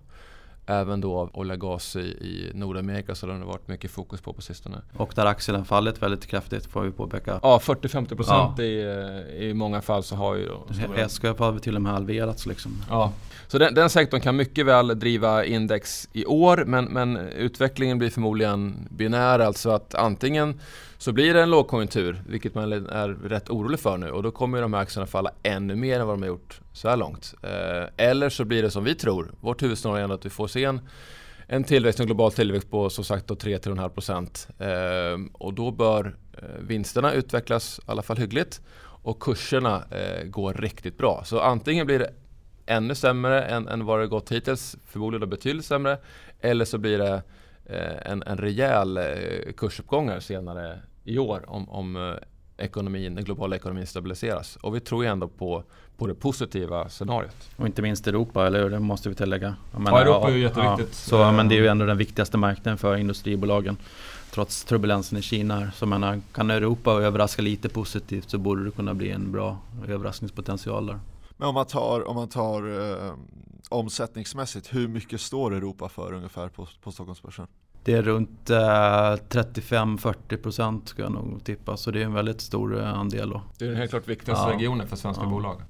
även 0.69 1.01
då 1.01 1.17
av 1.17 1.29
olja 1.33 1.55
gas 1.55 1.95
i, 1.95 1.99
i 1.99 2.51
Nordamerika 2.53 3.15
så 3.15 3.25
det 3.25 3.33
har 3.33 3.39
varit 3.39 3.67
mycket 3.67 3.91
fokus 3.91 4.21
på 4.21 4.33
på 4.33 4.41
sistone. 4.41 4.81
Och 4.97 5.11
där 5.15 5.25
aktien 5.25 5.57
har 5.57 5.63
fallit 5.63 6.01
väldigt 6.01 6.27
kraftigt 6.27 6.65
får 6.65 6.81
vi 6.81 6.91
påpeka. 6.91 7.39
Ja 7.43 7.61
40-50% 7.63 8.25
ja. 8.27 8.63
i, 8.63 9.49
i 9.49 9.53
många 9.53 9.81
fall 9.81 10.03
så 10.03 10.15
har 10.15 10.35
ju 10.35 10.49
SKF 10.95 11.39
har 11.39 11.59
till 11.59 11.75
och 11.75 11.81
med 11.81 11.91
halverats 11.91 12.45
liksom. 12.45 12.71
Ja. 12.89 13.11
Så 13.47 13.57
den, 13.57 13.73
den, 13.73 13.89
sektorn 13.89 14.21
kan 14.21 14.35
mycket 14.35 14.65
väl 14.65 14.99
driva 14.99 15.45
index 15.45 16.09
i 16.13 16.25
år 16.25 16.63
men, 16.67 16.85
men 16.85 17.17
utvecklingen 17.17 17.97
blir 17.97 18.09
förmodligen 18.09 18.87
binär 18.91 19.39
alltså 19.39 19.69
att 19.69 19.95
antingen 19.95 20.59
så 20.99 21.11
blir 21.11 21.33
det 21.33 21.41
en 21.41 21.49
lågkonjunktur, 21.49 22.21
vilket 22.27 22.55
man 22.55 22.71
är 22.73 23.29
rätt 23.29 23.49
orolig 23.49 23.79
för 23.79 23.97
nu 23.97 24.11
och 24.11 24.23
då 24.23 24.31
kommer 24.31 24.61
de 24.61 24.73
här 24.73 24.81
aktierna 24.81 25.07
falla 25.07 25.31
ännu 25.43 25.75
mer 25.75 25.99
än 25.99 26.07
vad 26.07 26.15
de 26.15 26.21
har 26.21 26.27
gjort 26.27 26.61
så 26.73 26.89
här 26.89 26.97
långt. 26.97 27.33
Eh, 27.43 28.07
eller 28.07 28.29
så 28.29 28.45
blir 28.45 28.63
det 28.63 28.71
som 28.71 28.83
vi 28.83 28.95
tror, 28.95 29.31
vårt 29.41 29.63
huvudscenario 29.63 30.07
är 30.07 30.13
att 30.13 30.25
vi 30.25 30.29
får 30.29 30.47
se 30.47 30.65
en, 30.65 30.81
en 31.47 31.63
tillväxt, 31.63 31.99
en 31.99 32.05
global 32.05 32.31
tillväxt 32.31 32.71
på 32.71 32.89
som 32.89 33.03
sagt 33.03 33.29
3-3,5% 33.29 35.13
eh, 35.13 35.19
och 35.33 35.53
då 35.53 35.71
bör 35.71 36.15
eh, 36.37 36.43
vinsterna 36.59 37.13
utvecklas 37.13 37.79
i 37.79 37.91
alla 37.91 38.01
fall 38.01 38.17
hyggligt 38.17 38.61
och 38.81 39.21
kurserna 39.21 39.83
eh, 39.91 40.23
går 40.23 40.53
riktigt 40.53 40.97
bra. 40.97 41.21
Så 41.25 41.39
antingen 41.39 41.85
blir 41.85 41.99
det 41.99 42.13
ännu 42.65 42.95
sämre 42.95 43.43
än, 43.43 43.67
än 43.67 43.85
vad 43.85 43.99
det 43.99 44.07
gått 44.07 44.31
hittills, 44.31 44.77
förmodligen 44.85 45.29
betydligt 45.29 45.65
sämre, 45.65 45.97
eller 46.41 46.65
så 46.65 46.77
blir 46.77 46.97
det 46.97 47.21
en, 48.05 48.23
en 48.23 48.37
rejäl 48.37 48.99
kursuppgång 49.57 50.21
senare 50.21 50.79
i 51.03 51.17
år 51.19 51.43
om, 51.47 51.69
om 51.69 51.95
eh, 51.95 52.65
ekonomin, 52.65 53.15
den 53.15 53.23
globala 53.23 53.55
ekonomin 53.55 53.87
stabiliseras. 53.87 54.55
Och 54.55 54.75
vi 54.75 54.79
tror 54.79 55.03
ju 55.03 55.09
ändå 55.09 55.27
på, 55.27 55.63
på 55.97 56.07
det 56.07 56.13
positiva 56.13 56.89
scenariot. 56.89 57.49
Och 57.55 57.65
inte 57.65 57.81
minst 57.81 58.07
Europa, 58.07 58.47
eller 58.47 58.63
hur? 58.63 58.69
Det 58.69 58.79
måste 58.79 59.09
vi 59.09 59.15
tillägga. 59.15 59.55
Menar, 59.71 59.91
ja, 59.91 60.01
Europa 60.01 60.29
är 60.29 60.33
ju 60.33 60.41
jätteviktigt. 60.41 61.09
Ja, 61.11 61.27
så, 61.27 61.31
men 61.31 61.49
det 61.49 61.55
är 61.55 61.59
ju 61.59 61.67
ändå 61.67 61.85
den 61.85 61.97
viktigaste 61.97 62.37
marknaden 62.37 62.77
för 62.77 62.95
industribolagen. 62.95 63.77
Trots 64.31 64.63
turbulensen 64.63 65.17
i 65.17 65.21
Kina. 65.21 65.71
Så 65.71 65.85
menar, 65.85 66.21
kan 66.33 66.49
Europa 66.49 66.91
överraska 66.91 67.41
lite 67.41 67.69
positivt 67.69 68.29
så 68.29 68.37
borde 68.37 68.65
det 68.65 68.71
kunna 68.71 68.93
bli 68.93 69.11
en 69.11 69.31
bra 69.31 69.57
överraskningspotential 69.87 70.87
där. 70.87 70.99
Men 71.37 71.47
om 71.47 71.53
man 71.53 71.65
tar, 71.65 72.07
om 72.07 72.15
man 72.15 72.27
tar 72.27 72.79
eh, 72.79 73.13
omsättningsmässigt, 73.69 74.73
hur 74.75 74.87
mycket 74.87 75.21
står 75.21 75.53
Europa 75.55 75.89
för 75.89 76.13
ungefär 76.13 76.49
på, 76.49 76.67
på 76.83 76.91
Stockholmsbörsen? 76.91 77.47
Det 77.83 77.93
är 77.93 78.01
runt 78.01 78.49
eh, 78.49 78.55
35-40 78.57 80.37
procent 80.37 80.87
ska 80.89 81.01
jag 81.01 81.11
nog 81.11 81.43
tippa, 81.43 81.77
så 81.77 81.91
det 81.91 82.01
är 82.01 82.05
en 82.05 82.13
väldigt 82.13 82.41
stor 82.41 82.79
eh, 82.79 82.93
andel. 82.99 83.29
Då. 83.29 83.41
Det 83.57 83.65
är 83.65 83.69
den 83.69 83.77
helt 83.77 83.89
klart 83.91 84.07
viktigaste 84.07 84.49
Ja. 84.49 84.55
regionen 84.55 84.87
för 84.87 84.95
svenska 84.95 85.23
Ja. 85.23 85.29
bolag. 85.29 85.61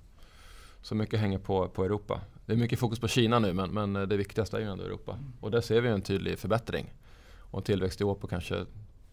Så 0.81 0.95
mycket 0.95 1.19
hänger 1.19 1.39
på, 1.39 1.67
på 1.67 1.85
Europa. 1.85 2.21
Det 2.45 2.53
är 2.53 2.57
mycket 2.57 2.79
fokus 2.79 2.99
på 2.99 3.07
Kina 3.07 3.39
nu 3.39 3.53
men, 3.53 3.69
men 3.71 3.93
det 4.09 4.17
viktigaste 4.17 4.57
är 4.57 4.61
ju 4.61 4.67
ändå 4.67 4.83
Europa. 4.83 5.17
Och 5.41 5.51
där 5.51 5.61
ser 5.61 5.81
vi 5.81 5.89
en 5.89 6.01
tydlig 6.01 6.39
förbättring. 6.39 6.93
Och 7.51 7.59
en 7.59 7.63
tillväxt 7.63 8.01
i 8.01 8.03
år 8.03 8.15
på 8.15 8.27
kanske 8.27 8.65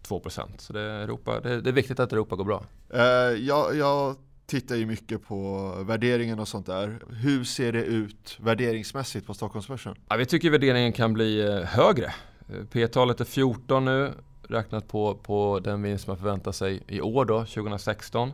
2%. 0.09 0.43
Så 0.59 0.73
det 0.73 0.81
är, 0.81 1.01
Europa, 1.01 1.41
det, 1.41 1.51
är, 1.53 1.61
det 1.61 1.71
är 1.71 1.75
viktigt 1.75 2.01
att 2.01 2.13
Europa 2.13 2.37
går 2.37 2.45
bra. 2.45 2.65
Eh, 2.91 3.01
jag, 3.47 3.77
jag 3.77 4.17
tittar 4.47 4.77
ju 4.77 4.87
mycket 4.87 5.27
på 5.29 5.71
värderingen 5.87 6.39
och 6.39 6.49
sånt 6.49 6.67
där. 6.67 6.99
Hur 7.11 7.45
ser 7.45 7.73
det 7.73 7.83
ut 7.85 8.37
värderingsmässigt 8.41 9.27
på 9.27 9.35
Stockholmsbörsen? 9.35 9.95
Ja, 10.09 10.17
vi 10.17 10.27
tycker 10.27 10.51
värderingen 10.51 10.93
kan 10.93 11.13
bli 11.13 11.41
eh, 11.41 11.55
högre. 11.61 12.05
Eh, 12.49 12.65
P-talet 12.73 13.21
är 13.21 13.25
14 13.25 13.85
nu, 13.85 14.13
räknat 14.49 14.89
på, 14.89 15.15
på 15.15 15.61
den 15.65 15.83
vinst 15.83 16.07
man 16.07 16.17
förväntar 16.17 16.53
sig 16.53 16.83
i 16.89 17.01
år 17.01 17.25
då, 17.25 17.39
2016. 17.45 18.33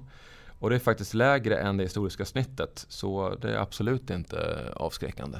Och 0.59 0.71
det 0.71 0.76
är 0.76 0.81
faktiskt 0.81 1.14
lägre 1.14 1.59
än 1.59 1.76
det 1.76 1.83
historiska 1.83 2.25
snittet, 2.25 2.87
så 2.88 3.35
det 3.40 3.50
är 3.54 3.57
absolut 3.59 4.11
inte 4.11 4.59
avskräckande. 4.76 5.38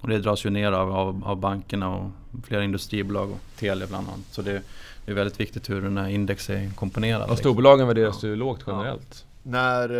Och 0.00 0.08
det 0.08 0.18
dras 0.18 0.46
ju 0.46 0.50
ner 0.50 0.72
av, 0.72 0.92
av, 0.92 1.24
av 1.24 1.36
bankerna 1.40 1.96
och 1.96 2.10
flera 2.46 2.64
industribolag 2.64 3.30
och 3.30 3.38
Telia 3.56 3.86
bland 3.86 4.08
annat. 4.08 4.20
Så 4.30 4.42
det, 4.42 4.62
det 5.04 5.10
är 5.10 5.14
väldigt 5.14 5.40
viktigt 5.40 5.70
hur 5.70 5.82
den 5.82 5.96
här 5.98 6.08
index 6.08 6.50
är 6.50 6.70
komponerad. 6.74 7.30
Och 7.30 7.38
storbolagen 7.38 7.86
värderas 7.86 8.22
Ja. 8.22 8.28
ju 8.28 8.36
lågt 8.36 8.60
Ja. 8.66 8.72
generellt. 8.72 9.24
När 9.42 9.90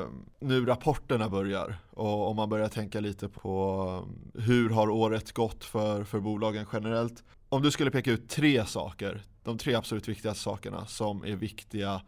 eh, 0.00 0.06
nu 0.40 0.66
rapporterna 0.66 1.28
börjar 1.28 1.76
och 1.90 2.30
om 2.30 2.36
man 2.36 2.48
börjar 2.48 2.68
tänka 2.68 3.00
lite 3.00 3.28
på 3.28 3.86
eh, 4.34 4.42
hur 4.42 4.70
har 4.70 4.90
året 4.90 5.32
gått 5.32 5.64
för, 5.64 6.04
för 6.04 6.20
bolagen 6.20 6.66
generellt. 6.72 7.24
Om 7.48 7.62
du 7.62 7.70
skulle 7.70 7.90
peka 7.90 8.10
ut 8.10 8.28
tre 8.28 8.66
saker, 8.66 9.22
de 9.44 9.58
tre 9.58 9.74
absolut 9.74 10.08
viktigaste 10.08 10.42
sakerna 10.42 10.86
som 10.86 11.24
är 11.24 11.36
viktiga 11.36 12.00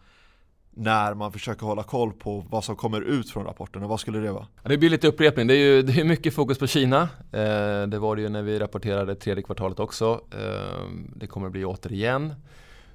när 0.76 1.14
man 1.14 1.32
försöker 1.32 1.66
hålla 1.66 1.82
koll 1.82 2.12
på 2.12 2.44
vad 2.50 2.64
som 2.64 2.76
kommer 2.76 3.00
ut 3.00 3.30
från 3.30 3.44
rapporterna, 3.44 3.86
vad 3.86 4.00
skulle 4.00 4.18
det 4.18 4.32
vara? 4.32 4.46
Det 4.62 4.78
blir 4.78 4.90
lite 4.90 5.08
upprepning. 5.08 5.46
Det 5.46 5.54
är 5.54 5.58
ju 5.58 5.82
det 5.82 6.00
är 6.00 6.04
mycket 6.04 6.34
fokus 6.34 6.58
på 6.58 6.66
Kina. 6.66 7.02
Eh, 7.32 7.86
det 7.86 7.98
var 7.98 8.16
det 8.16 8.22
ju 8.22 8.28
när 8.28 8.42
vi 8.42 8.58
rapporterade 8.58 9.14
tredje 9.14 9.42
kvartalet 9.42 9.80
också. 9.80 10.20
Eh, 10.30 10.88
det 11.16 11.26
kommer 11.26 11.46
att 11.46 11.52
bli 11.52 11.64
återigen. 11.64 12.34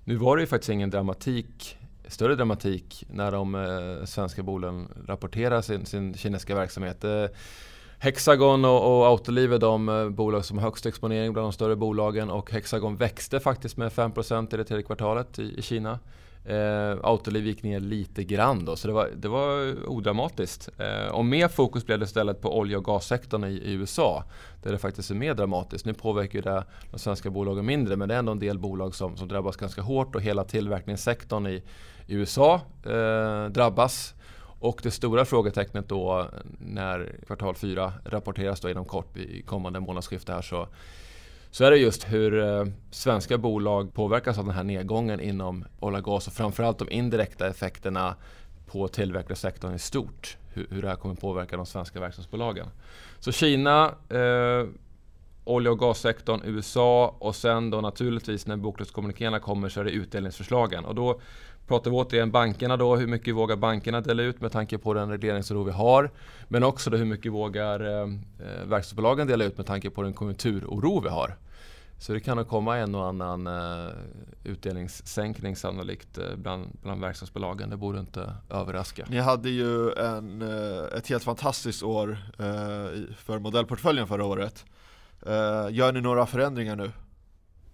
Nu 0.04 0.16
var 0.16 0.38
det 0.38 0.44
ju 0.44 0.48
faktiskt 0.48 0.70
ingen 0.70 0.90
dramatik, 0.90 1.78
större 2.10 2.36
dramatik 2.36 3.04
när 3.10 3.32
de 3.32 3.56
eh, 3.56 4.06
svenska 4.06 4.44
bolagen 4.44 4.88
rapporterar 5.08 5.62
sin, 5.62 5.86
sin 5.86 6.14
kinesiska 6.14 6.56
verksamhet. 6.56 7.04
Eh, 7.04 7.26
Hexagon 8.00 8.66
och, 8.66 9.00
och 9.00 9.08
Autoliv 9.08 9.54
är 9.54 9.58
de 9.58 9.90
eh, 9.90 10.10
bolag 10.10 10.46
som 10.46 10.58
har 10.58 10.66
högst 10.66 10.86
exponering 10.86 11.34
bland 11.34 11.46
de 11.46 11.54
större 11.54 11.76
bolagen 11.76 12.30
och 12.30 12.52
Hexagon 12.52 12.96
växte 12.96 13.40
faktiskt 13.40 13.78
med 13.78 13.92
5% 13.92 14.54
i 14.54 14.58
det 14.58 14.64
tredje 14.64 14.84
kvartalet 14.84 15.40
i, 15.40 15.56
i 15.58 15.62
Kina. 15.62 16.00
Eh, 16.46 16.98
Autoliv 17.04 17.46
gick 17.46 17.64
ner 17.64 17.80
lite 17.80 18.24
grann 18.24 18.66
då, 18.66 18.76
så 18.76 18.88
det 18.88 18.94
var, 18.94 19.10
det 19.16 19.28
var 19.28 19.76
odramatiskt. 19.90 20.70
Eh, 20.78 21.12
och 21.12 21.26
mer 21.26 21.48
fokus 21.48 21.86
blev 21.86 22.00
det 22.00 22.06
istället 22.06 22.42
på 22.42 22.58
olje 22.58 22.78
och 22.78 22.86
gassektorn 22.86 23.44
i, 23.44 23.48
i 23.48 23.74
USA, 23.74 24.24
där 24.64 24.72
det 24.72 24.78
faktiskt 24.78 25.12
är 25.12 25.16
mer 25.16 25.34
dramatiskt. 25.34 25.86
Nu 25.86 25.94
påverkar 25.94 26.40
ju 26.40 26.42
det 26.42 26.64
de 26.92 27.00
svenska 27.00 27.30
bolagen 27.30 27.66
mindre, 27.66 27.96
men 27.96 28.10
det 28.10 28.16
är 28.16 28.20
ändå 28.20 28.32
en 28.32 28.40
del 28.40 28.60
bolag 28.60 28.96
som, 28.96 29.18
som 29.18 29.28
drabbas 29.28 29.56
ganska 29.56 29.82
hårt 29.82 30.16
och 30.16 30.22
hela 30.22 30.44
tillverkningssektorn 30.44 31.48
i, 31.48 31.64
i 32.08 32.16
USA 32.16 32.62
eh, 32.86 33.46
drabbas. 33.46 34.14
Och 34.62 34.80
det 34.84 34.92
stora 34.92 35.26
frågetecknet 35.26 35.90
då 35.90 36.28
när 36.60 37.16
kvartal 37.28 37.56
4 37.56 37.94
rapporteras 38.06 38.60
då 38.60 38.70
inom 38.70 38.86
kort 38.86 39.18
i 39.18 39.42
kommande 39.42 39.80
månadsskifte 39.80 40.34
här 40.34 40.42
så 40.42 40.68
så 41.52 41.64
är 41.64 41.72
det 41.72 41.78
just 41.78 42.04
hur 42.04 42.40
eh, 42.40 42.66
svenska 42.92 43.38
bolag 43.38 43.94
påverkas 43.94 44.38
av 44.38 44.46
den 44.46 44.56
här 44.56 44.64
nedgången 44.64 45.20
inom 45.20 45.66
olja 45.80 46.00
och 46.00 46.06
gas 46.06 46.28
och 46.28 46.34
framförallt 46.34 46.80
de 46.80 46.92
indirekta 46.92 47.48
effekterna 47.48 48.16
på 48.66 48.88
tillverkningssektorn 48.88 49.74
i 49.76 49.80
stort. 49.80 50.38
Hur, 50.54 50.68
hur 50.70 50.82
det 50.82 50.88
här 50.88 50.96
kommer 50.96 51.16
påverka 51.16 51.58
de 51.58 51.66
svenska 51.66 52.00
verkstadsbolagen. 52.00 52.68
Så 53.20 53.32
Kina, 53.32 53.86
eh, 54.10 54.68
olja 55.44 55.72
och 55.72 55.80
gassektorn, 55.80 56.42
USA 56.44 57.16
och 57.20 57.36
sen 57.36 57.70
då 57.70 57.82
naturligtvis 57.82 58.48
när 58.48 58.58
bokslutskommunikéerna 58.58 59.40
kommer 59.40 59.70
så 59.70 59.80
är 59.80 59.84
det 59.84 59.92
utdelningsförslagen. 59.92 60.86
Och 60.86 60.96
då 60.96 61.22
pratar 61.70 61.92
vi 61.92 61.98
återigen 61.98 62.32
bankerna 62.32 62.78
då, 62.78 62.96
hur 62.96 63.08
mycket 63.08 63.36
vågar 63.36 63.56
bankerna 63.56 64.02
dela 64.02 64.24
ut 64.24 64.42
med 64.42 64.52
tanke 64.52 64.78
på 64.78 64.94
den 64.94 65.10
regleringsoro 65.10 65.64
vi 65.64 65.72
har. 65.72 66.12
Men 66.48 66.64
också 66.64 66.90
då 66.90 66.98
hur 66.98 67.06
mycket 67.06 67.32
vågar 67.32 67.80
eh, 67.80 68.08
verkstadsbolagen 68.66 69.28
dela 69.28 69.46
ut 69.46 69.58
med 69.58 69.66
tanke 69.66 69.90
på 69.90 70.02
den 70.04 70.14
konjunkturoro 70.14 71.00
vi 71.02 71.10
har. 71.10 71.36
Så 72.00 72.14
det 72.14 72.20
kan 72.20 72.38
nog 72.38 72.48
komma 72.48 72.78
en 72.78 72.96
och 72.96 73.08
annan 73.08 73.48
eh, 73.48 73.92
utdelningssänkning 74.44 75.56
sannolikt 75.56 76.18
eh, 76.18 76.36
bland, 76.36 76.68
bland 76.84 77.02
verkstadsbolagen. 77.02 77.70
Det 77.70 77.78
borde 77.78 78.00
inte 78.00 78.34
överraska. 78.50 79.06
Ni 79.10 79.20
hade 79.20 79.50
ju 79.50 79.92
en, 79.92 80.42
eh, 80.42 80.98
ett 80.98 81.08
helt 81.08 81.24
fantastiskt 81.24 81.84
år 81.84 82.18
eh, 82.40 83.16
för 83.18 83.40
modellportföljen 83.40 84.08
förra 84.08 84.26
året. 84.26 84.66
Eh, 85.26 85.68
Gör 85.72 85.92
ni 85.92 86.02
några 86.02 86.26
förändringar 86.26 86.76
nu? 86.76 86.92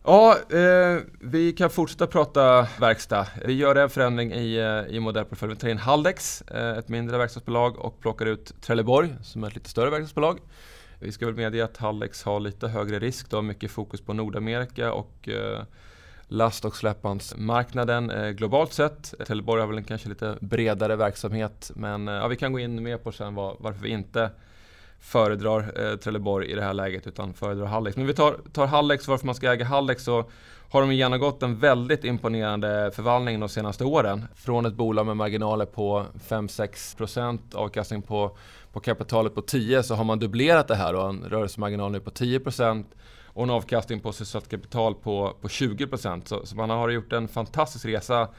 Ja, 0.08 0.38
eh, 0.50 1.00
vi 1.20 1.54
kan 1.54 1.70
fortsätta 1.70 2.08
prata 2.08 2.68
verkstad. 2.80 3.28
Vi 3.46 3.54
gör 3.54 3.76
en 3.76 3.90
förändring 3.90 4.34
i, 4.34 4.58
eh, 4.58 4.96
i 4.96 5.00
modellportföljen. 5.00 5.56
Vi 5.56 5.62
tar 5.62 5.70
in 5.70 5.78
Haldex, 5.78 6.42
eh, 6.42 6.78
ett 6.78 6.90
mindre 6.90 7.18
verkstadsbolag 7.18 7.80
och 7.80 8.00
plockar 8.00 8.26
ut 8.26 8.62
Trelleborg 8.62 9.16
som 9.24 9.44
är 9.44 9.48
ett 9.48 9.56
lite 9.56 9.70
större 9.70 9.90
verkstadsbolag. 9.90 10.40
Vi 11.00 11.12
ska 11.12 11.26
väl 11.26 11.36
medge 11.36 11.64
att 11.64 11.78
Haldex 11.78 12.24
har 12.24 12.40
lite 12.40 12.68
högre 12.68 13.00
risk. 13.00 13.30
De 13.30 13.36
har 13.36 13.44
mycket 13.44 13.72
fokus 13.72 14.02
på 14.02 14.14
Nordamerika 14.14 14.94
och 14.94 15.30
eh, 15.30 15.64
last 16.28 16.66
och 16.66 16.76
släpbandsmarknaden 16.76 18.10
eh, 18.10 18.30
globalt 18.30 18.74
sett. 18.74 19.14
Trelleborg 19.28 19.62
har 19.62 19.68
väl 19.68 19.78
en 19.78 19.84
kanske 19.84 20.10
lite 20.10 20.38
bredare 20.42 20.96
verksamhet 20.96 21.72
men 21.76 22.08
eh, 22.08 22.14
ja, 22.14 22.28
vi 22.28 22.36
kan 22.36 22.54
gå 22.54 22.60
in 22.60 22.84
mer 22.84 22.98
på 22.98 23.12
sen 23.12 23.36
var, 23.36 23.56
varför 23.60 23.82
vi 23.82 23.90
inte 23.90 24.32
föredrar 25.00 25.92
eh, 25.92 25.96
Trelleborg 25.96 26.52
i 26.52 26.56
det 26.56 26.62
här 26.62 26.74
läget 26.74 27.08
utan 27.08 27.34
föredrar 27.34 27.66
Hallex. 27.66 27.98
Men 27.98 28.08
vi 28.08 28.14
tar, 28.14 28.38
tar 28.54 28.68
Hallex, 28.68 29.08
varför 29.08 29.26
man 29.26 29.36
ska 29.36 29.52
äga 29.52 29.66
Hallex 29.66 30.04
så 30.04 30.30
har 30.70 30.82
de 30.82 30.94
genomgått 30.94 31.44
en 31.44 31.60
väldigt 31.60 32.04
imponerande 32.04 32.92
förvandling 32.96 33.40
de 33.40 33.50
senaste 33.50 33.86
åren. 33.86 34.26
Från 34.36 34.66
ett 34.66 34.74
bolag 34.74 35.06
med 35.06 35.18
marginaler 35.18 35.66
på 35.66 36.06
5-6% 36.28 37.56
avkastning 37.56 38.02
på, 38.02 38.38
på 38.72 38.80
kapitalet 38.80 39.36
på 39.36 39.42
10 39.42 39.84
så 39.84 39.96
har 39.96 40.04
man 40.04 40.20
dubblerat 40.20 40.68
det 40.68 40.76
här 40.76 40.96
och 40.96 41.10
en 41.10 41.24
rörelsemarginal 41.24 41.92
nu 41.92 42.00
på 42.00 42.10
10% 42.10 42.86
och 43.28 43.44
en 43.44 43.50
avkastning 43.50 44.00
på 44.00 44.12
sysselsatt 44.12 44.50
kapital 44.50 44.96
på, 44.96 45.34
på 45.42 45.48
20%. 45.48 46.22
Så, 46.26 46.46
så 46.46 46.56
man 46.56 46.70
har 46.70 46.90
gjort 46.90 47.14
en 47.14 47.28
fantastisk 47.28 47.86
resa 47.86 48.30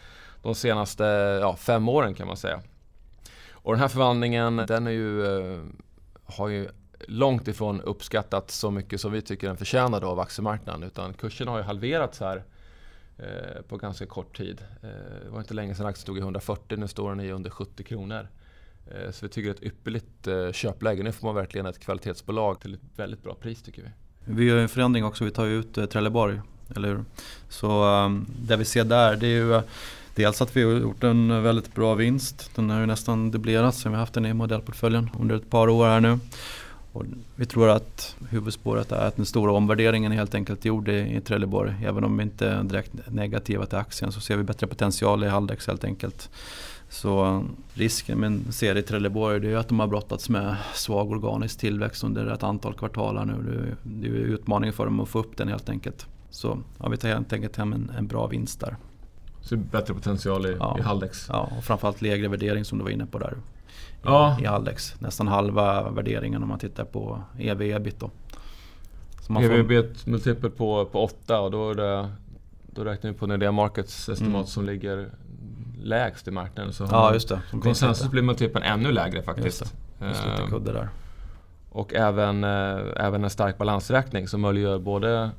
de 0.42 0.54
senaste 0.54 1.04
ja, 1.40 1.56
fem 1.56 1.88
åren 1.88 2.14
kan 2.14 2.26
man 2.26 2.36
säga. 2.36 2.60
Och 3.50 3.72
den 3.72 3.80
här 3.80 3.88
förvandlingen 3.88 4.56
den 4.56 4.86
är 4.86 4.90
ju, 4.90 5.26
eh, 5.26 5.60
har 6.26 6.48
ju 6.48 6.68
långt 7.08 7.48
ifrån 7.48 7.80
uppskattat 7.80 8.50
så 8.50 8.70
mycket 8.70 9.00
som 9.00 9.12
vi 9.12 9.22
tycker 9.22 9.46
den 9.46 9.56
förtjänar 9.56 10.00
då 10.00 10.06
av 10.06 10.20
aktiemarknaden. 10.20 10.82
Utan 10.82 11.14
kursen 11.14 11.48
har 11.48 11.56
ju 11.56 11.62
halverats 11.62 12.20
här 12.20 12.44
eh, 13.18 13.62
på 13.68 13.76
ganska 13.76 14.06
kort 14.06 14.36
tid. 14.36 14.64
Eh, 14.82 14.88
det 15.24 15.30
var 15.30 15.38
inte 15.38 15.54
länge 15.54 15.74
sedan 15.74 15.86
aktien 15.86 16.02
stod 16.02 16.18
i 16.18 16.20
140, 16.20 16.78
nu 16.78 16.88
står 16.88 17.10
den 17.10 17.20
i 17.20 17.30
under 17.30 17.50
70 17.50 17.84
kronor. 17.84 18.28
Eh, 18.86 19.10
så 19.10 19.26
vi 19.26 19.28
tycker 19.28 19.48
det 19.48 19.52
är 19.52 19.54
ett 19.54 19.62
ypperligt 19.62 20.26
eh, 20.26 20.52
köpläge. 20.52 21.02
Nu 21.02 21.12
får 21.12 21.26
man 21.28 21.34
verkligen 21.34 21.66
ett 21.66 21.78
kvalitetsbolag 21.78 22.60
till 22.60 22.74
ett 22.74 22.80
väldigt 22.96 23.22
bra 23.22 23.34
pris 23.34 23.62
tycker 23.62 23.82
vi. 23.82 23.88
Vi 24.24 24.44
gör 24.44 24.56
en 24.56 24.68
förändring 24.68 25.04
också, 25.04 25.24
vi 25.24 25.30
tar 25.30 25.44
ju 25.44 25.58
ut 25.58 25.78
eh, 25.78 25.86
Trelleborg. 25.86 26.40
Eller 26.76 26.88
hur? 26.88 27.04
Så 27.48 27.84
um, 27.84 28.26
det 28.38 28.56
vi 28.56 28.64
ser 28.64 28.84
där 28.84 29.16
det 29.16 29.26
är 29.26 29.30
ju 29.30 29.62
dels 30.16 30.42
att 30.42 30.56
vi 30.56 30.62
har 30.62 30.72
gjort 30.72 31.04
en 31.04 31.42
väldigt 31.42 31.74
bra 31.74 31.94
vinst. 31.94 32.50
Den 32.54 32.70
har 32.70 32.80
ju 32.80 32.86
nästan 32.86 33.30
dubblerats 33.30 33.78
sen 33.78 33.92
vi 33.92 33.96
har 33.96 34.00
haft 34.02 34.14
den 34.14 34.26
i 34.26 34.34
modellportföljen 34.34 35.10
under 35.20 35.36
ett 35.36 35.50
par 35.50 35.68
år 35.68 35.86
här 35.86 36.00
nu. 36.00 36.18
Och 36.92 37.04
vi 37.36 37.46
tror 37.46 37.68
att 37.68 38.16
huvudspåret 38.30 38.92
är 38.92 39.06
att 39.06 39.16
den 39.16 39.26
stora 39.26 39.52
omvärderingen 39.52 40.12
är 40.12 40.16
helt 40.16 40.34
enkelt 40.34 40.64
gjord 40.64 40.88
i, 40.88 41.16
i 41.16 41.20
Trelleborg. 41.20 41.74
Även 41.84 42.04
om 42.04 42.16
vi 42.16 42.22
inte 42.22 42.48
är 42.48 42.62
direkt 42.62 42.92
negativa 43.08 43.66
till 43.66 43.78
aktien 43.78 44.12
så 44.12 44.20
ser 44.20 44.36
vi 44.36 44.42
bättre 44.42 44.66
potential 44.66 45.24
i 45.24 45.28
Haldex 45.28 45.66
helt 45.66 45.84
enkelt. 45.84 46.30
Så 46.88 47.44
risken 47.74 48.18
med 48.18 48.26
en 48.26 48.52
serie 48.52 48.82
i 48.82 48.84
Trelleborg 48.84 49.40
det 49.40 49.50
är 49.52 49.56
att 49.56 49.68
de 49.68 49.80
har 49.80 49.86
brottats 49.86 50.28
med 50.28 50.56
svag 50.74 51.10
organisk 51.10 51.58
tillväxt 51.58 52.04
under 52.04 52.26
ett 52.26 52.42
antal 52.42 52.74
kvartal 52.74 53.18
här 53.18 53.24
nu. 53.24 53.34
Det 53.42 53.58
är- 53.58 53.76
Det 54.00 54.06
är 54.08 54.12
utmaningen 54.24 54.72
för 54.72 54.84
dem 54.84 55.00
att 55.00 55.08
få 55.08 55.18
upp 55.18 55.36
den 55.36 55.48
helt 55.48 55.68
enkelt. 55.68 56.06
Så 56.30 56.58
ja, 56.78 56.88
vi 56.88 56.96
tar 56.96 57.08
helt 57.08 57.32
enkelt 57.32 57.56
hem 57.56 57.72
en, 57.72 57.92
en 57.98 58.06
bra 58.06 58.26
vinst 58.26 58.60
där. 58.60 58.76
Så 59.46 59.56
bättre 59.56 59.94
potential 59.94 60.46
i, 60.46 60.56
Ja. 60.58 60.76
i 60.78 60.82
Haldex. 60.82 61.26
Ja, 61.32 61.50
och 61.58 61.64
framförallt 61.64 62.02
lägre 62.02 62.28
värdering 62.28 62.64
som 62.64 62.78
du 62.78 62.84
var 62.84 62.90
inne 62.90 63.06
på 63.06 63.18
där. 63.18 63.32
I, 63.32 63.36
Ja. 64.02 64.36
i 64.40 64.44
Haldex. 64.44 64.94
Nästan 65.00 65.28
halva 65.28 65.90
värderingen 65.90 66.42
om 66.42 66.48
man 66.48 66.58
tittar 66.58 66.84
på 66.84 67.22
ev 67.38 67.62
ebit 67.62 68.00
då. 68.00 68.10
EVB 69.40 69.70
ett 69.70 70.06
multipel 70.06 70.50
på, 70.50 70.84
på 70.84 71.04
8 71.04 71.40
och 71.40 71.50
då, 71.50 71.70
är 71.70 71.74
det, 71.74 72.08
då 72.66 72.84
räknar 72.84 73.10
vi 73.10 73.16
på 73.16 73.26
Nordea 73.26 73.52
Markets 73.52 74.08
estimat 74.08 74.34
Mm. 74.34 74.46
som 74.46 74.64
ligger 74.66 75.10
lägst 75.82 76.28
i 76.28 76.30
marknaden. 76.30 76.72
Så 76.72 76.88
Ja 76.90 77.12
just 77.14 77.28
det. 77.28 77.40
Som 77.50 77.60
Konsensus 77.60 78.10
blir 78.10 78.22
multipeln 78.22 78.64
ännu 78.64 78.92
lägre 78.92 79.22
faktiskt. 79.22 79.60
Just 79.60 79.74
det. 79.98 80.06
Just 80.06 80.24
lite 80.26 80.42
Eh, 80.42 80.48
kudde 80.48 80.72
där. 80.72 80.88
och 81.70 81.94
även, 81.94 82.44
eh, 82.44 82.78
även 82.96 83.24
en 83.24 83.30
stark 83.30 83.58
balansräkning 83.58 84.28
som 84.28 84.40
möjliggör 84.40 84.78
både 84.78 85.30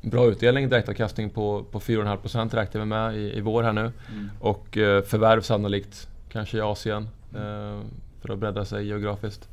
bra 0.00 0.26
utdelning, 0.26 0.68
direktavkastning 0.68 1.30
på, 1.30 1.64
på 1.70 1.80
4,5% 1.80 2.54
räknar 2.54 2.80
vi 2.80 2.86
med 2.86 3.16
i, 3.16 3.38
i 3.38 3.40
vår 3.40 3.62
här 3.62 3.72
nu. 3.72 3.80
Mm. 3.80 4.30
Och 4.40 4.78
eh, 4.78 5.02
förvärv 5.02 5.40
sannolikt 5.40 6.08
kanske 6.32 6.58
i 6.58 6.60
Asien 6.60 7.08
eh, 7.34 7.80
för 8.20 8.32
att 8.32 8.38
bredda 8.38 8.64
sig 8.64 8.86
geografiskt. 8.86 9.48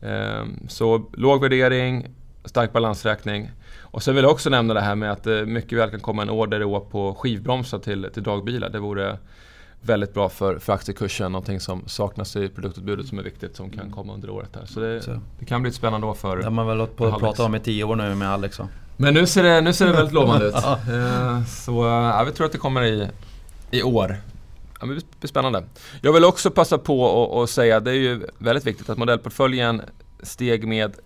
Eh, 0.00 0.44
så 0.68 1.06
låg 1.12 1.40
värdering, 1.40 2.06
stark 2.44 2.72
balansräkning. 2.72 3.50
Och 3.80 4.02
sen 4.02 4.14
vill 4.14 4.24
jag 4.24 4.32
också 4.32 4.50
nämna 4.50 4.74
det 4.74 4.80
här 4.80 4.94
med 4.94 5.12
att 5.12 5.22
det 5.22 5.46
mycket 5.46 5.78
väl 5.78 5.90
kan 5.90 6.00
komma 6.00 6.22
en 6.22 6.30
order 6.30 6.60
i 6.60 6.64
år 6.64 6.80
på 6.80 7.14
skivbromsar 7.14 7.78
till, 7.78 8.08
till 8.14 8.22
dragbilar. 8.22 8.68
Det 8.68 8.78
vore 8.78 9.18
väldigt 9.80 10.14
bra 10.14 10.28
för, 10.28 10.58
för 10.58 10.72
aktiekursen, 10.72 11.32
någonting 11.32 11.60
som 11.60 11.82
saknas 11.86 12.36
i 12.36 12.48
produktutbudet 12.48 13.06
som 13.06 13.18
är 13.18 13.22
viktigt 13.22 13.56
som 13.56 13.70
kan 13.70 13.80
mm. 13.80 13.92
komma 13.92 14.14
under 14.14 14.30
året. 14.30 14.56
Här. 14.56 14.66
Så 14.66 14.80
det, 14.80 15.02
så. 15.02 15.20
det 15.38 15.44
kan 15.44 15.62
bli 15.62 15.68
ett 15.68 15.74
spännande 15.74 16.06
år 16.06 16.14
för 16.14 16.36
Det 16.36 16.44
har 16.44 16.50
man 16.50 16.66
väl 16.66 16.78
hållit 16.78 16.96
på 16.96 17.06
att 17.06 17.18
prata 17.18 17.44
om 17.44 17.54
i 17.54 17.60
tio 17.60 17.84
år 17.84 17.96
nu 17.96 18.14
med 18.14 18.30
Alex. 18.30 18.60
Men 19.00 19.14
nu 19.14 19.26
ser 19.26 19.42
det, 19.42 19.60
nu 19.60 19.72
ser 19.72 19.86
det 19.86 19.92
väldigt 19.92 20.14
lovande 20.14 20.46
ut. 20.46 20.54
Eh, 20.64 21.44
så 21.44 21.84
ja, 21.84 22.24
vi 22.24 22.32
tror 22.32 22.46
att 22.46 22.52
det 22.52 22.58
kommer 22.58 22.82
i, 22.82 23.08
i 23.70 23.82
år. 23.82 24.16
Ja, 24.80 24.86
det 24.86 25.02
blir 25.20 25.28
spännande. 25.28 25.64
Jag 26.02 26.12
vill 26.12 26.24
också 26.24 26.50
passa 26.50 26.78
på 26.78 27.42
att 27.42 27.50
säga, 27.50 27.80
det 27.80 27.90
är 27.90 27.94
ju 27.94 28.26
väldigt 28.38 28.66
viktigt 28.66 28.90
att 28.90 28.98
modellportföljen 28.98 29.82
steg 30.22 30.68
med 30.68 30.96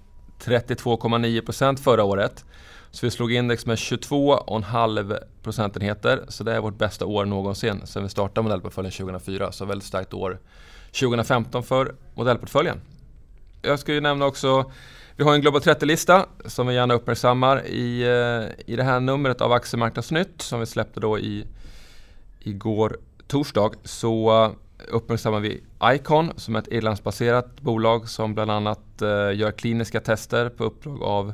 32,9% 0.44 1.76
förra 1.76 2.04
året. 2.04 2.44
Så 2.90 3.06
vi 3.06 3.10
slog 3.10 3.32
index 3.32 3.66
med 3.66 3.76
22,5 3.76 5.18
procentenheter. 5.42 6.24
Så 6.28 6.44
det 6.44 6.54
är 6.54 6.60
vårt 6.60 6.78
bästa 6.78 7.06
år 7.06 7.24
någonsin 7.24 7.86
sedan 7.86 8.02
vi 8.02 8.08
startade 8.08 8.42
modellportföljen 8.42 8.92
2004. 8.92 9.52
Så 9.52 9.64
väldigt 9.64 9.88
starkt 9.88 10.14
år 10.14 10.38
2015 10.86 11.62
för 11.62 11.94
modellportföljen. 12.14 12.80
Jag 13.62 13.78
ska 13.78 13.92
ju 13.92 14.00
nämna 14.00 14.26
också 14.26 14.70
vi 15.16 15.24
har 15.24 15.34
en 15.34 15.40
Global 15.40 15.60
30-lista 15.60 16.26
som 16.44 16.66
vi 16.66 16.74
gärna 16.74 16.94
uppmärksammar 16.94 17.66
i, 17.66 18.02
eh, 18.02 18.72
i 18.72 18.76
det 18.76 18.82
här 18.82 19.00
numret 19.00 19.40
av 19.40 19.52
Aktiemarknadsnytt 19.52 20.42
som 20.42 20.60
vi 20.60 20.66
släppte 20.66 21.00
då 21.00 21.18
i 21.18 21.46
igår 22.40 22.98
torsdag. 23.26 23.70
Så 23.84 24.44
eh, 24.44 24.50
uppmärksammar 24.88 25.40
vi 25.40 25.62
Icon 25.84 26.32
som 26.36 26.56
är 26.56 26.58
ett 26.58 26.72
irlandsbaserat 26.72 27.60
bolag 27.60 28.08
som 28.08 28.34
bland 28.34 28.50
annat 28.50 29.02
eh, 29.02 29.08
gör 29.08 29.52
kliniska 29.52 30.00
tester 30.00 30.48
på 30.48 30.64
uppdrag 30.64 31.02
av 31.02 31.32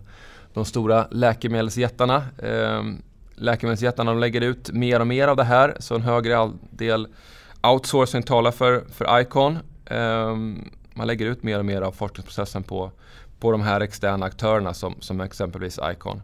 de 0.55 0.65
stora 0.65 1.07
läkemedelsjättarna. 1.11 2.25
Eh, 2.39 2.83
läkemedelsjättarna 3.35 4.15
lägger 4.15 4.41
ut 4.41 4.71
mer 4.73 5.01
och 5.01 5.07
mer 5.07 5.29
av 5.29 5.37
det 5.37 5.45
här 5.45 5.77
så 5.79 5.95
en 5.95 6.03
högre 6.03 6.53
del 6.71 7.09
outsourcing 7.63 8.23
talar 8.23 8.51
för, 8.51 8.85
för 8.93 9.21
Icon. 9.21 9.59
Eh, 9.85 10.37
man 10.95 11.07
lägger 11.07 11.27
ut 11.27 11.43
mer 11.43 11.59
och 11.59 11.65
mer 11.65 11.83
av 11.83 11.93
forskningsprocessen 11.93 12.63
på, 12.63 12.93
på 13.41 13.53
de 13.53 13.61
här 13.61 13.81
externa 13.81 14.27
aktörerna 14.27 14.75
som, 14.75 14.95
som 15.01 15.21
exempelvis 15.21 15.79
Icon. 15.93 16.23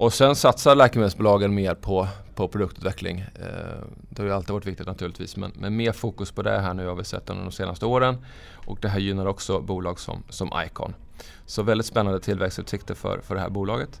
Och 0.00 0.12
sen 0.12 0.36
satsar 0.36 0.74
läkemedelsbolagen 0.74 1.54
mer 1.54 1.74
på, 1.74 2.08
på 2.34 2.48
produktutveckling. 2.48 3.18
Eh, 3.20 3.84
det 4.08 4.22
har 4.22 4.26
ju 4.26 4.34
alltid 4.34 4.50
varit 4.50 4.66
viktigt 4.66 4.86
naturligtvis 4.86 5.36
men, 5.36 5.52
men 5.54 5.76
mer 5.76 5.92
fokus 5.92 6.32
på 6.32 6.42
det 6.42 6.60
här 6.60 6.74
nu 6.74 6.86
har 6.86 6.94
vi 6.94 7.04
sett 7.04 7.30
under 7.30 7.44
de 7.44 7.52
senaste 7.52 7.86
åren. 7.86 8.16
Och 8.66 8.78
det 8.80 8.88
här 8.88 9.00
gynnar 9.00 9.26
också 9.26 9.60
bolag 9.60 10.00
som, 10.00 10.22
som 10.28 10.50
Icon. 10.66 10.94
Så 11.46 11.62
väldigt 11.62 11.86
spännande 11.86 12.20
tillväxtutsikter 12.20 12.94
för, 12.94 13.20
för 13.20 13.34
det 13.34 13.40
här 13.40 13.50
bolaget. 13.50 14.00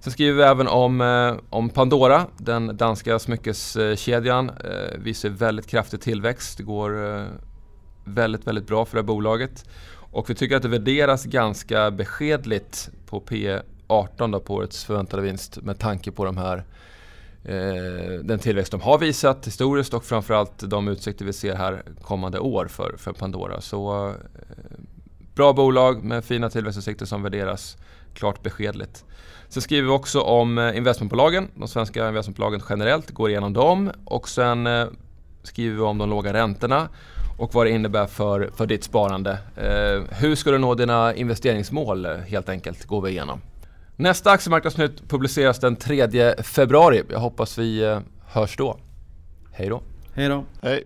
Sen 0.00 0.12
skriver 0.12 0.36
vi 0.36 0.42
även 0.42 0.68
om, 0.68 1.00
eh, 1.00 1.34
om 1.50 1.68
Pandora, 1.68 2.26
den 2.36 2.76
danska 2.76 3.18
smyckeskedjan. 3.18 4.50
Eh, 4.50 4.98
vi 4.98 5.14
ser 5.14 5.30
väldigt 5.30 5.66
kraftig 5.66 6.00
tillväxt. 6.00 6.58
Det 6.58 6.62
går 6.62 7.16
eh, 7.16 7.26
väldigt, 8.04 8.46
väldigt 8.46 8.66
bra 8.66 8.84
för 8.84 8.94
det 8.94 9.00
här 9.00 9.06
bolaget. 9.06 9.64
Och 10.10 10.30
vi 10.30 10.34
tycker 10.34 10.56
att 10.56 10.62
det 10.62 10.68
värderas 10.68 11.24
ganska 11.24 11.90
beskedligt 11.90 12.90
på 13.06 13.20
P 13.20 13.58
18 13.86 14.30
då 14.30 14.40
på 14.40 14.54
årets 14.54 14.84
förväntade 14.84 15.22
vinst 15.22 15.62
med 15.62 15.78
tanke 15.78 16.10
på 16.10 16.24
de 16.24 16.36
här 16.36 16.64
eh, 17.44 18.20
den 18.22 18.38
tillväxt 18.38 18.72
de 18.72 18.80
har 18.80 18.98
visat 18.98 19.46
historiskt 19.46 19.94
och 19.94 20.04
framförallt 20.04 20.70
de 20.70 20.88
utsikter 20.88 21.24
vi 21.24 21.32
ser 21.32 21.54
här 21.54 21.82
kommande 22.02 22.38
år 22.38 22.66
för, 22.66 22.94
för 22.98 23.12
Pandora. 23.12 23.60
Så 23.60 24.08
eh, 24.08 24.14
bra 25.34 25.52
bolag 25.52 26.04
med 26.04 26.24
fina 26.24 26.50
tillväxtutsikter 26.50 27.06
som 27.06 27.22
värderas 27.22 27.76
klart 28.14 28.42
beskedligt. 28.42 29.04
Sen 29.48 29.62
skriver 29.62 29.88
vi 29.88 29.94
också 29.94 30.20
om 30.20 30.58
eh, 30.58 30.76
investmentbolagen, 30.76 31.48
de 31.54 31.68
svenska 31.68 32.08
investmentbolagen 32.08 32.62
generellt, 32.68 33.10
går 33.10 33.30
igenom 33.30 33.52
dem 33.52 33.90
och 34.04 34.28
sen 34.28 34.66
eh, 34.66 34.86
skriver 35.42 35.76
vi 35.76 35.82
om 35.82 35.98
de 35.98 36.10
låga 36.10 36.32
räntorna 36.32 36.88
och 37.38 37.54
vad 37.54 37.66
det 37.66 37.70
innebär 37.70 38.06
för, 38.06 38.50
för 38.56 38.66
ditt 38.66 38.84
sparande. 38.84 39.38
Eh, 39.56 40.18
hur 40.18 40.34
ska 40.34 40.50
du 40.50 40.58
nå 40.58 40.74
dina 40.74 41.14
investeringsmål 41.14 42.06
helt 42.06 42.48
enkelt, 42.48 42.84
går 42.84 43.02
vi 43.02 43.10
igenom. 43.10 43.40
Nästa 43.96 44.30
aktiemarknadsnytt 44.30 45.08
publiceras 45.08 45.58
den 45.58 45.76
3 45.76 46.34
februari. 46.42 47.02
Jag 47.10 47.18
hoppas 47.18 47.58
vi 47.58 47.84
eh, 47.84 48.00
hörs 48.26 48.56
då. 48.56 48.78
Hej 49.52 49.68
då. 49.68 49.82
Hej 50.14 50.28
då. 50.28 50.44
Hej. 50.62 50.84